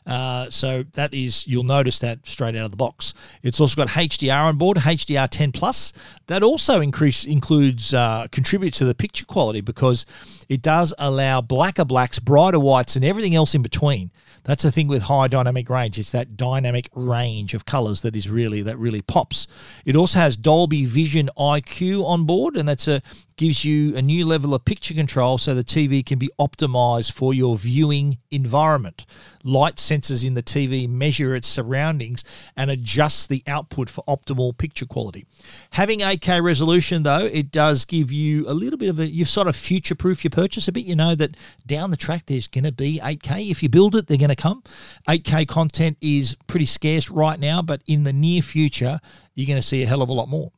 [0.08, 3.12] uh, so that is you'll notice that straight out of the box.
[3.42, 5.92] It's also got HDR on board, HDR10 plus.
[6.28, 10.06] That also increase includes uh, contributes to the picture quality because
[10.48, 14.10] it does allow blacker blacks, brighter whites, and everything else in between.
[14.44, 15.98] That's the thing with high dynamic range.
[15.98, 19.46] It's that dynamic range of colors that is really that really pops.
[19.84, 23.02] It also has Dolby Vision IQ on board, and that's a
[23.36, 27.32] gives you a new level of picture control so the TV can be optimized for
[27.32, 29.06] your viewing environment.
[29.44, 32.24] Light sensors in the TV measure its surroundings
[32.56, 35.26] and adjust the output for optimal picture quality.
[35.70, 39.48] Having 8K resolution though, it does give you a little bit of a you sort
[39.48, 40.84] of future proof your purchase a bit.
[40.84, 43.50] You know that down the track there's going to be 8K.
[43.50, 44.62] If you build it, they're going to come.
[45.08, 49.00] 8K content is pretty scarce right now, but in the near future,
[49.34, 50.52] you're going to see a hell of a lot more.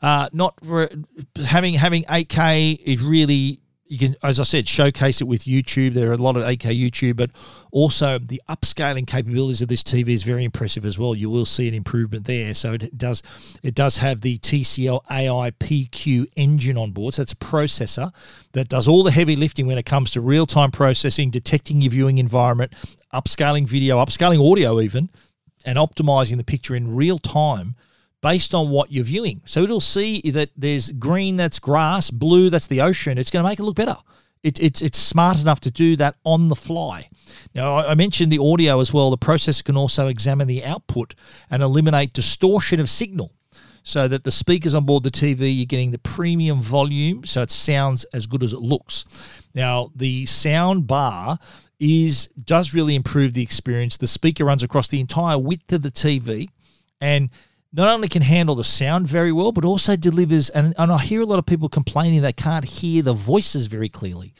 [0.00, 0.88] Uh, not re-
[1.44, 5.94] having having 8K is really you can, as I said, showcase it with YouTube.
[5.94, 7.30] There are a lot of 8K YouTube, but
[7.70, 11.14] also the upscaling capabilities of this TV is very impressive as well.
[11.14, 12.54] You will see an improvement there.
[12.54, 13.22] So it does
[13.62, 17.14] it does have the TCL AI PQ engine on board.
[17.14, 18.12] So that's a processor
[18.52, 21.90] that does all the heavy lifting when it comes to real time processing, detecting your
[21.90, 22.72] viewing environment,
[23.14, 25.08] upscaling video, upscaling audio, even,
[25.64, 27.74] and optimizing the picture in real time
[28.20, 29.42] based on what you're viewing.
[29.44, 33.18] So it'll see that there's green that's grass, blue that's the ocean.
[33.18, 33.96] It's going to make it look better.
[34.42, 37.08] It, it's it's smart enough to do that on the fly.
[37.54, 39.10] Now I, mentioned the audio as well.
[39.10, 41.14] The processor can also examine the output
[41.50, 43.32] and eliminate distortion of signal,
[43.82, 47.50] so that the speakers on board the TV you're getting the premium volume, so it
[47.50, 49.04] sounds as good as it looks.
[49.54, 51.38] Now the sound bar
[51.80, 53.96] is does really improve the experience.
[53.96, 56.48] The speaker runs across the entire width of the TV,
[57.00, 57.30] and
[57.72, 60.48] not only can handle the sound very well, but also delivers.
[60.50, 63.90] And, and I hear a lot of people complaining they can't hear the voices very
[63.90, 64.32] clearly.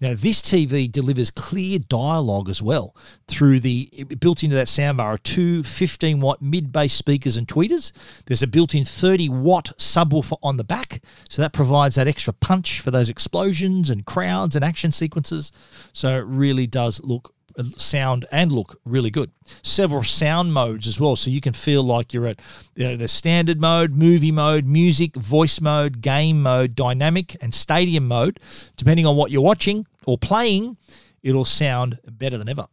[0.00, 2.94] Now, this TV delivers clear dialogue as well
[3.28, 7.92] through the built into that soundbar are two 15 watt mid bass speakers and tweeters.
[8.26, 12.34] There's a built in 30 watt subwoofer on the back, so that provides that extra
[12.34, 15.50] punch for those explosions and crowds and action sequences.
[15.94, 17.32] So it really does look
[17.76, 19.30] sound and look really good.
[19.62, 22.40] Several sound modes as well, so you can feel like you're at
[22.74, 28.40] the standard mode, movie mode, music, voice mode, game mode, dynamic, and stadium mode.
[28.76, 30.76] Depending on what you're watching or playing,
[31.22, 32.66] it'll sound better than ever.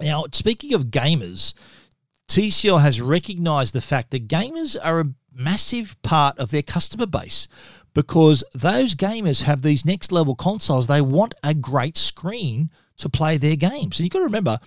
[0.00, 1.54] Now, speaking of gamers,
[2.28, 7.46] TCL has recognized the fact that gamers are a massive part of their customer base
[7.94, 10.86] because those gamers have these next level consoles.
[10.86, 13.98] They want a great screen to play their games.
[13.98, 14.58] And you've got to remember,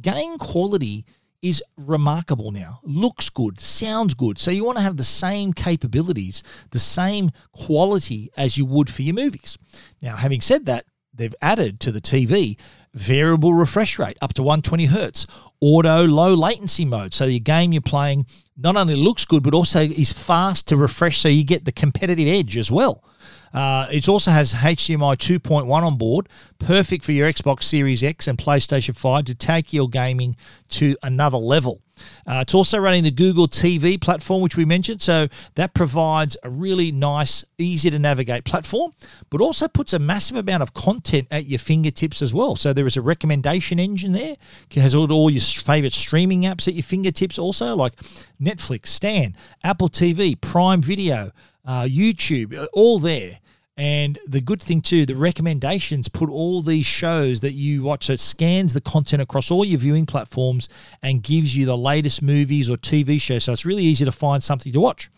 [0.00, 1.04] game quality
[1.42, 2.80] is remarkable now.
[2.84, 4.38] Looks good, sounds good.
[4.38, 9.02] So you want to have the same capabilities, the same quality as you would for
[9.02, 9.58] your movies.
[10.00, 12.56] Now, having said that, they've added to the TV
[12.94, 15.26] variable refresh rate up to 120 hertz,
[15.60, 17.14] auto low latency mode.
[17.14, 21.18] So your game you're playing not only looks good, but also is fast to refresh
[21.18, 23.02] so you get the competitive edge as well.
[23.52, 28.38] Uh, it also has HDMI 2.1 on board, perfect for your Xbox Series X and
[28.38, 30.36] PlayStation 5 to take your gaming
[30.70, 31.80] to another level.
[32.26, 35.02] Uh, it's also running the Google TV platform, which we mentioned.
[35.02, 38.92] So that provides a really nice, easy to navigate platform,
[39.30, 42.56] but also puts a massive amount of content at your fingertips as well.
[42.56, 44.36] So there is a recommendation engine there.
[44.70, 47.94] It has all, your favorite streaming apps at your fingertips also, like
[48.40, 51.32] Netflix, Stan, Apple TV, Prime Video,
[51.64, 53.38] uh, YouTube, uh, all there.
[53.76, 58.06] And the good thing too, the recommendations put all these shows that you watch.
[58.06, 60.68] So it scans the content across all your viewing platforms
[61.02, 63.44] and gives you the latest movies or TV shows.
[63.44, 65.10] So it's really easy to find something to watch.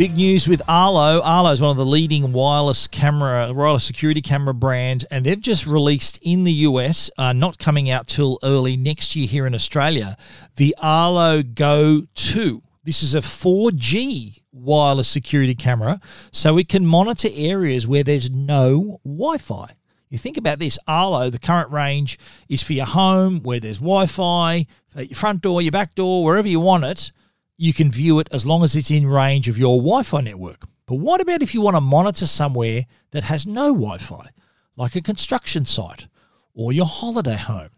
[0.00, 1.20] Big news with Arlo.
[1.20, 5.66] Arlo is one of the leading wireless camera, wireless security camera brands, and they've just
[5.66, 10.16] released in the US, uh, not coming out till early next year here in Australia,
[10.56, 12.62] the Arlo Go 2.
[12.82, 16.00] This is a 4G wireless security camera,
[16.32, 19.66] so it can monitor areas where there's no Wi Fi.
[20.08, 24.06] You think about this Arlo, the current range is for your home where there's Wi
[24.06, 24.64] Fi,
[24.96, 27.12] your front door, your back door, wherever you want it
[27.60, 30.62] you can view it as long as it's in range of your Wi Fi network.
[30.86, 34.30] But what about if you want to monitor somewhere that has no Wi Fi,
[34.78, 36.06] like a construction site
[36.54, 37.68] or your holiday home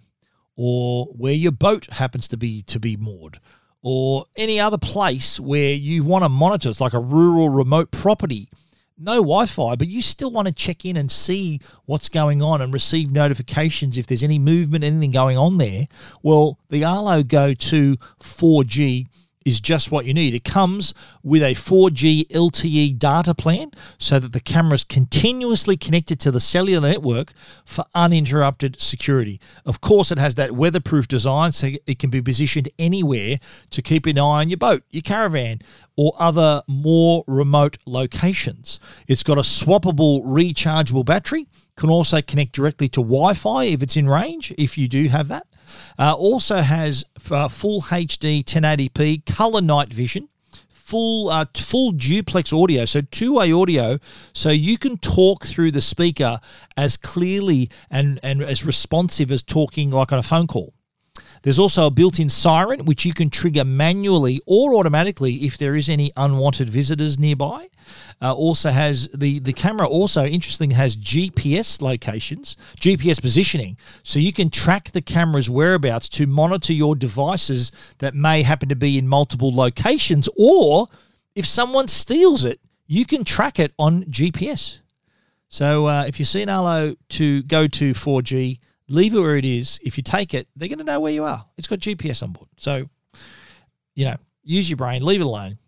[0.55, 3.41] or where your boat happens to be to be moored
[3.83, 6.69] or any other place where you want to monitor?
[6.69, 8.51] It's like a rural remote property.
[8.97, 12.73] No wi-fi but you still want to check in and see what's going on and
[12.73, 15.89] receive notifications if there's any movement anything going on there.
[16.23, 19.09] Well the Arlo Go 2 4g
[19.45, 20.35] is just what you need.
[20.35, 26.21] It comes with a 4G LTE data plan so that the camera is continuously connected
[26.21, 27.33] to the cellular network
[27.65, 29.41] for uninterrupted security.
[29.65, 33.39] Of course, it has that weatherproof design so it can be positioned anywhere
[33.71, 35.61] to keep an eye on your boat, your caravan,
[35.97, 38.81] or other more remote locations.
[39.07, 43.97] It's got a swappable rechargeable battery, can also connect directly to Wi Fi if it's
[43.97, 45.47] in range, if you do have that.
[45.99, 50.29] Uh, also has uh, full HD 1080p color night vision
[50.93, 53.99] full uh, full duplex audio, so two way audio,
[54.35, 56.39] so you can talk through the speaker
[56.77, 60.75] as clearly and, and as responsive as talking like on a phone call.
[61.43, 65.75] There's also a built in siren, which you can trigger manually or automatically if there
[65.75, 67.69] is any unwanted visitors nearby.
[68.21, 74.33] Uh, also has the, the camera also interestingly has GPS locations, GPS positioning, so you
[74.33, 79.09] can track the camera's whereabouts to monitor your devices that may happen to be in
[79.09, 80.87] multiple locations, or
[81.35, 84.79] if someone steals it, you can track it on GPS.
[85.49, 88.59] So uh, if you see an Arlo to go to 4G,
[88.89, 89.79] leave it where it is.
[89.83, 91.45] If you take it, they're going to know where you are.
[91.57, 92.49] It's got GPS on board.
[92.59, 92.89] So,
[93.95, 95.59] you know, use your brain, leave it alone.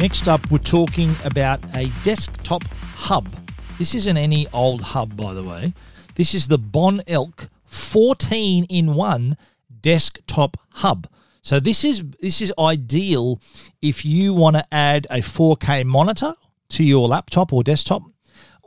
[0.00, 3.28] Next up, we're talking about a desktop hub.
[3.76, 5.74] This isn't any old hub, by the way.
[6.14, 9.36] This is the Bonelk 14 in 1
[9.82, 11.06] desktop hub.
[11.42, 13.42] So this is this is ideal
[13.82, 16.32] if you want to add a 4K monitor
[16.70, 18.02] to your laptop or desktop.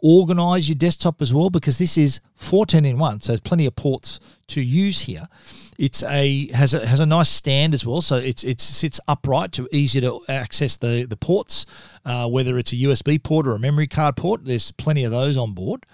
[0.05, 3.73] Organize your desktop as well because this is 14 in one, so there's plenty of
[3.77, 5.29] ports to use here.
[5.77, 9.53] It's a has a has a nice stand as well, so it's it sits upright
[9.53, 11.65] to easy to access the the ports,
[12.05, 14.43] uh, whether it's a USB port or a memory card port.
[14.43, 15.85] There's plenty of those on board,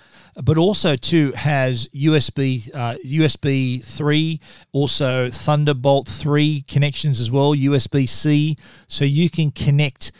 [0.44, 4.42] but also too has USB uh, USB three,
[4.72, 8.58] also Thunderbolt three connections as well, USB C,
[8.88, 10.12] so you can connect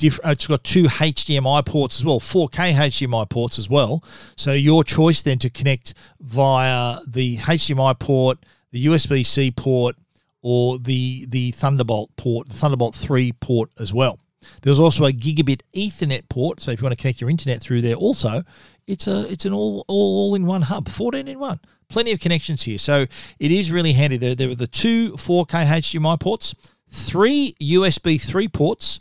[0.00, 4.04] Uh, it's got two HDMI ports as well, 4K HDMI ports as well.
[4.36, 8.38] So your choice then to connect via the HDMI port,
[8.70, 9.96] the USB C port,
[10.40, 14.20] or the the Thunderbolt port, the Thunderbolt three port as well.
[14.62, 17.80] There's also a gigabit Ethernet port, so if you want to connect your internet through
[17.80, 18.44] there, also
[18.86, 21.58] it's a it's an all all, all in one hub, 14 in one.
[21.88, 23.06] Plenty of connections here, so
[23.40, 24.16] it is really handy.
[24.16, 26.54] There there are the two 4K HDMI ports,
[26.88, 29.00] three USB three ports,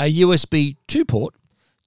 [0.00, 1.34] a USB 2 port,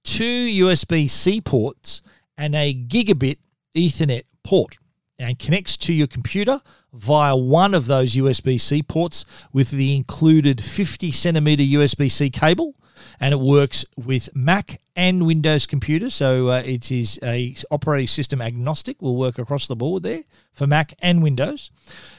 [0.04, 2.02] two USB C ports,
[2.36, 3.38] and a gigabit
[3.76, 4.78] Ethernet port,
[5.18, 6.60] and connects to your computer
[6.92, 12.74] via one of those USB C ports with the included 50 centimeter USB C cable
[13.20, 16.14] and it works with Mac and Windows computers.
[16.14, 19.00] So uh, it is a operating system agnostic.
[19.00, 20.22] Will work across the board there
[20.52, 21.70] for Mac and Windows.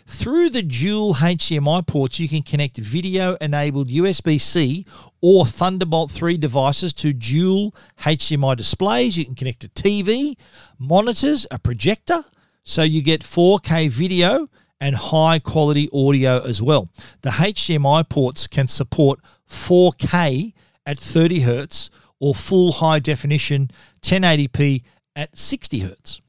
[0.05, 4.86] Through the dual HDMI ports, you can connect video-enabled USB-C
[5.21, 9.17] or Thunderbolt 3 devices to dual HDMI displays.
[9.17, 10.36] You can connect a TV,
[10.78, 12.26] monitors, a projector,
[12.63, 14.49] so you get 4K video
[14.84, 16.89] and high quality audio as well.
[17.21, 19.19] The HDMI ports can support
[19.49, 20.53] 4K
[20.86, 23.70] at 30 hertz or full high definition
[24.02, 24.84] 1080p
[25.16, 26.20] at 60 hertz.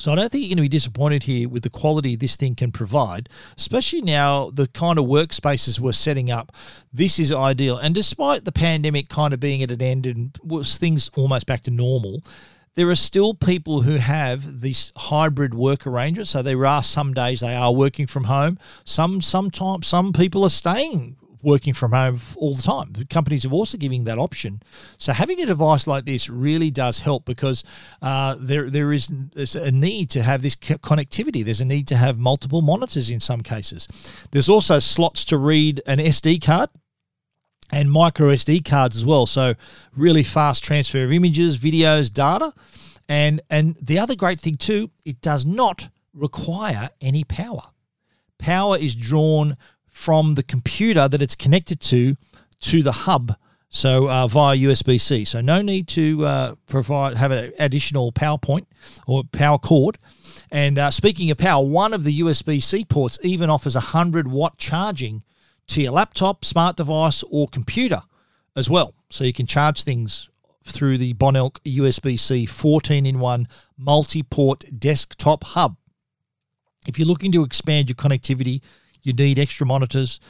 [0.00, 2.56] So I don't think you're going to be disappointed here with the quality this thing
[2.56, 6.50] can provide, especially now the kind of workspaces we're setting up.
[6.92, 7.78] This is ideal.
[7.78, 11.70] And despite the pandemic kind of being at an end and things almost back to
[11.70, 12.24] normal,
[12.74, 16.26] there are still people who have this hybrid work arrangement.
[16.26, 18.58] So there are some days they are working from home.
[18.84, 22.92] Some sometimes some people are staying working from home all the time.
[23.10, 24.62] Companies are also giving that option.
[24.98, 27.62] So having a device like this really does help because
[28.02, 29.10] uh, there there is
[29.54, 31.44] a need to have this connectivity.
[31.44, 33.88] There's a need to have multiple monitors in some cases.
[34.30, 36.70] There's also slots to read an SD card
[37.72, 39.26] and micro SD cards as well.
[39.26, 39.54] So
[39.96, 42.52] really fast transfer of images, videos, data.
[43.08, 47.62] And and the other great thing too, it does not require any power.
[48.38, 49.56] Power is drawn
[49.94, 52.16] from the computer that it's connected to
[52.60, 53.36] to the hub.
[53.70, 55.24] So uh, via USB C.
[55.24, 58.68] So no need to uh, provide have an additional power point
[59.06, 59.98] or power cord.
[60.50, 64.58] And uh, speaking of power, one of the USB C ports even offers 100 watt
[64.58, 65.22] charging
[65.68, 68.02] to your laptop, smart device, or computer
[68.56, 68.94] as well.
[69.10, 70.28] So you can charge things
[70.64, 75.76] through the Bonelk USB C 14 in 1 multi port desktop hub.
[76.86, 78.60] If you're looking to expand your connectivity
[79.04, 80.20] you need extra monitors,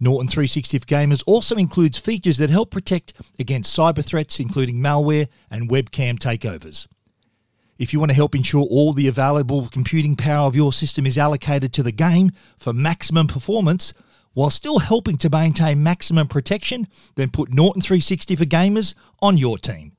[0.00, 5.28] Norton 360 for Gamers also includes features that help protect against cyber threats, including malware
[5.50, 6.86] and webcam takeovers.
[7.78, 11.18] If you want to help ensure all the available computing power of your system is
[11.18, 13.92] allocated to the game for maximum performance,
[14.32, 19.58] while still helping to maintain maximum protection, then put Norton 360 for Gamers on your
[19.58, 19.92] team.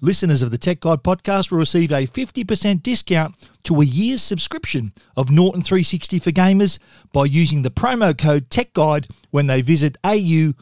[0.00, 4.92] Listeners of the Tech Guide podcast will receive a 50% discount to a year's subscription
[5.16, 6.78] of Norton 360 for Gamers
[7.12, 10.58] by using the promo code Tech Guide when they visit au.norton.com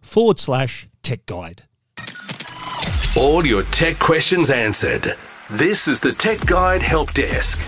[0.00, 1.65] forward slash Tech Guide.
[3.16, 5.16] All your tech questions answered.
[5.48, 7.58] This is the Tech Guide Help Desk.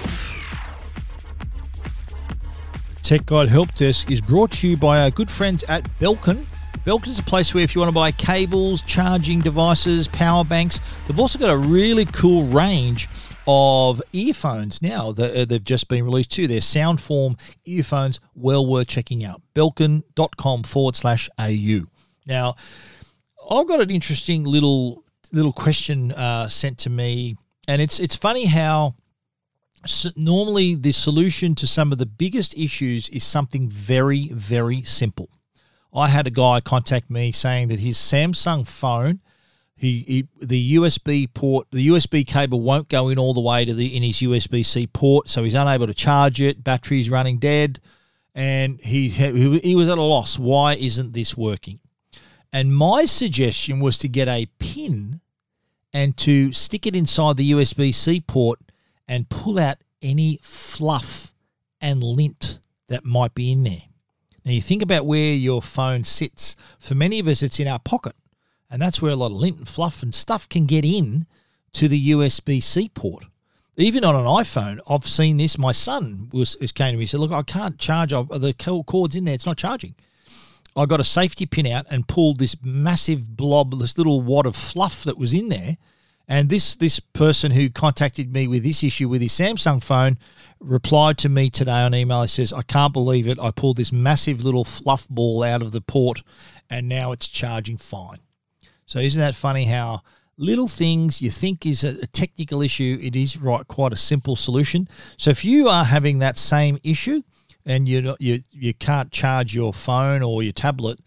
[3.03, 6.45] Tech Guide Help Desk is brought to you by our good friends at Belkin.
[6.85, 10.81] Belkin is a place where if you want to buy cables, charging devices, power banks,
[11.07, 13.09] they've also got a really cool range
[13.47, 16.47] of earphones now that uh, they've just been released too.
[16.47, 19.41] They're Soundform earphones, well worth checking out.
[19.55, 21.87] Belkin.com forward slash AU.
[22.27, 22.55] Now,
[23.51, 28.47] I've got an interesting little little question uh, sent to me, and it's it's funny
[28.47, 28.95] how
[29.87, 35.29] so normally the solution to some of the biggest issues is something very very simple.
[35.93, 39.23] I had a guy contact me saying that his Samsung phone,
[39.75, 43.73] he, he the USB port, the USB cable won't go in all the way to
[43.73, 46.63] the in his USB C port, so he's unable to charge it.
[46.63, 47.81] Battery's running dead,
[48.35, 50.39] and he he, he was at a loss.
[50.39, 51.81] Why isn't this working?
[52.53, 55.21] And my suggestion was to get a pin
[55.93, 58.61] and to stick it inside the USB C port
[59.07, 61.33] and pull out any fluff
[61.81, 63.83] and lint that might be in there.
[64.45, 66.57] Now, you think about where your phone sits.
[66.79, 68.17] For many of us, it's in our pocket,
[68.71, 71.27] and that's where a lot of lint and fluff and stuff can get in
[71.73, 73.25] to the USB C port.
[73.77, 75.59] Even on an iPhone, I've seen this.
[75.59, 78.11] My son was, came to me and said, "Look, I can't charge.
[78.11, 79.95] The cord's in there; it's not charging."
[80.79, 84.57] I got a safety pin out and pulled this massive blob, this little wad of
[84.57, 85.77] fluff that was in there.
[86.29, 90.19] And this this person who contacted me with this issue with his Samsung phone
[90.61, 92.23] replied to me today on email.
[92.23, 93.39] He says, "I can't believe it.
[93.39, 96.23] I pulled this massive little fluff ball out of the port,
[96.69, 98.19] and now it's charging fine."
[98.85, 100.03] So isn't that funny how
[100.39, 104.89] little things you think is a, technical issue, it is right quite a simple solution.
[105.17, 107.23] So if you are having that same issue,
[107.69, 110.99] and you you you can't charge your phone or your tablet,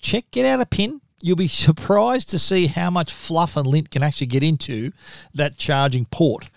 [0.00, 1.00] check get out a pin.
[1.22, 4.92] You'll be surprised to see how much fluff and lint can actually get into
[5.32, 6.50] that charging port.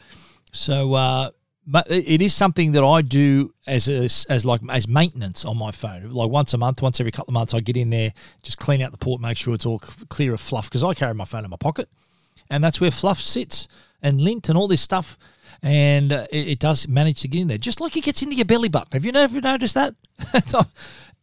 [0.51, 1.29] So uh,
[1.87, 6.11] it is something that I do as a, as like as maintenance on my phone.
[6.11, 8.81] Like once a month, once every couple of months, I get in there, just clean
[8.81, 11.45] out the port, make sure it's all clear of fluff because I carry my phone
[11.45, 11.87] in my pocket,
[12.49, 13.67] and that's where fluff sits
[14.01, 15.17] and lint and all this stuff
[15.63, 18.35] and uh, it, it, does manage to get in there, just like it gets into
[18.35, 18.89] your belly button.
[18.93, 19.93] Have you never noticed that?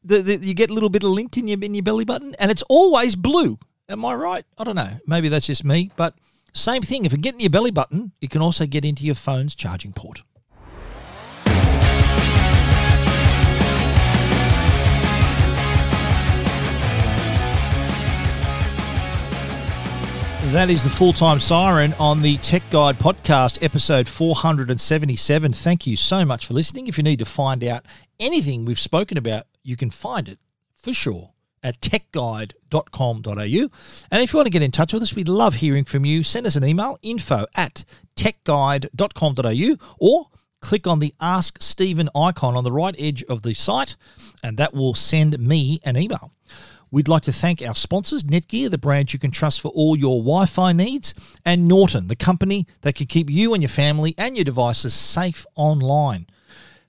[0.04, 2.34] the, the, you get a little bit of lint in your in your belly button,
[2.38, 3.58] and it's always blue.
[3.88, 4.44] Am I right?
[4.58, 4.90] I don't know.
[5.06, 6.14] Maybe that's just me, but
[6.52, 7.04] same thing.
[7.04, 9.92] If it get in your belly button, it can also get into your phone's charging
[9.92, 10.22] port.
[20.52, 25.52] That is the full time siren on the Tech Guide podcast, episode 477.
[25.52, 26.86] Thank you so much for listening.
[26.86, 27.84] If you need to find out
[28.18, 30.38] anything we've spoken about, you can find it
[30.74, 33.32] for sure at techguide.com.au.
[34.10, 36.24] And if you want to get in touch with us, we'd love hearing from you.
[36.24, 37.84] Send us an email info at
[38.16, 40.26] techguide.com.au or
[40.62, 43.96] click on the Ask Stephen icon on the right edge of the site,
[44.42, 46.32] and that will send me an email.
[46.90, 50.18] We'd like to thank our sponsors, Netgear, the brand you can trust for all your
[50.22, 51.14] Wi Fi needs,
[51.44, 55.44] and Norton, the company that can keep you and your family and your devices safe
[55.54, 56.26] online.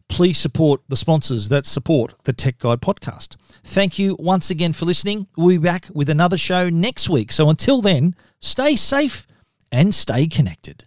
[0.08, 3.36] Please support the sponsors that support the Tech Guide podcast.
[3.64, 5.28] Thank you once again for listening.
[5.38, 7.32] We'll be back with another show next week.
[7.32, 9.28] So until then, stay safe
[9.72, 10.86] and stay connected.